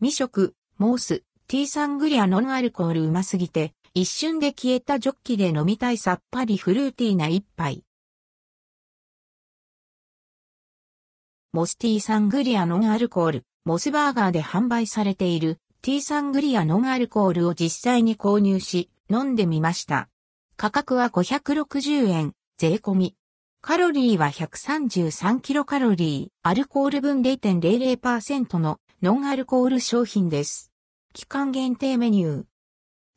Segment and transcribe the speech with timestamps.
[0.00, 7.82] 未食、モース、ティーサングリアノンアルコールうますぎて、一瞬で消えたジョッキで飲みたいさっぱりフルーティーな一杯。
[11.52, 20.08] モスティーサングリアノンアルコール、モスバーガーで販売されているティーサングリアノンアルコールを実際に購入し、飲んでみました。
[20.56, 23.16] 価格は560円、税込み。
[23.60, 30.72] カロリーは133キロカロリー、アルコール分0.00%のノンアルコール商品です。
[31.12, 32.44] 期間限定メニュー。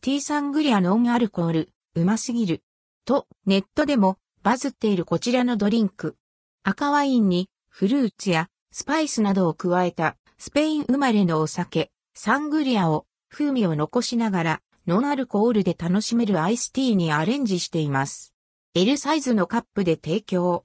[0.02, 2.62] ティーサングリアノンアルコール、うますぎる。
[3.04, 6.18] と、ネットでもバズっているこちらのドリンク。
[6.62, 18.36] 赤ワインにフルーツやスパイスなどを加えたスペイン生まれのお酒、サングリアを風味を残しながらノンアルコールで楽しめるアイスティーにアレンジしています。
[18.76, 20.64] L サイズのカップで提供。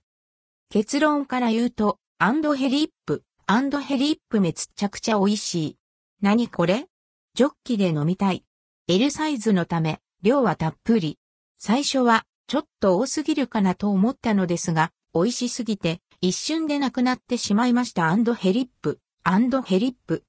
[0.68, 5.78] 結論から言うと、アンドヘリップ、アンドヘリップめつっちゃくちゃ美味しい。
[6.20, 6.86] 何これ？
[7.34, 8.42] ジョッキで飲みたい。
[8.88, 11.20] L サイズのため、量はたっぷり。
[11.56, 20.24] 最初は、ちょっと多すぎるかなと思ったのですが、美味しすぎて、一瞬でなくなってしまいましたアンドヘリップ、アンドヘリップ。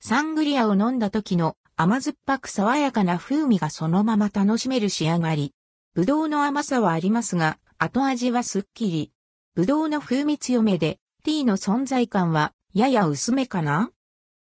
[0.00, 5.54] サングリアを飲んだ時の甘酸っぱく爽やかな風味がそのまま楽しめる仕上がり。
[5.94, 9.10] ぶどうの甘さはありますが、後味はすっきり。
[9.54, 13.90] ぶどうの風味強めで、ティーの存在感はやや薄めかな？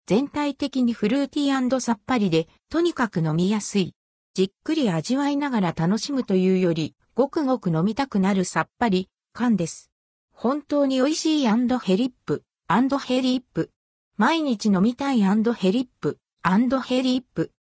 [0.07, 3.95] 全体的にフルーティーさっぱりで、とにかく飲みやすい。
[4.35, 9.91] じっくり味わいながら楽しむというより、ごくごく飲みたくなるさっぱり感です。
[10.33, 11.57] 本当に美味しいヘ
[11.97, 13.71] リップ、ヘリップ。
[14.17, 15.35] 毎日飲みたいヘ
[15.73, 17.53] リップ、ヘリップ。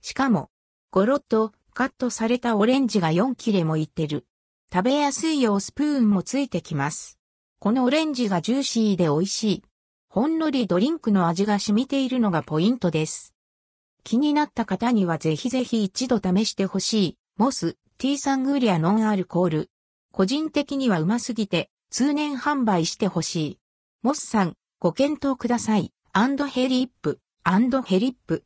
[0.00, 0.50] しかも、
[0.90, 4.26] ゴロッとカットされたオレンジが4切れもいってる。
[4.72, 7.18] 食べやすいようスプーンもついてきます。
[7.64, 9.62] このオレンジがジューシーで美味しい。
[10.10, 13.32] ほんのりドリンクの味が染みているのがポイントです。
[14.02, 17.18] 気になった方にはぜひぜひ一度試してほしい。
[17.38, 19.70] モス、ティーサングリアノンアルコール。
[20.12, 23.58] 個人的にはうますぎて通年販売してほしい。
[24.02, 25.90] モスさん、ご検討ください。
[26.12, 28.42] アンドヘリップ、アンドヘリップ。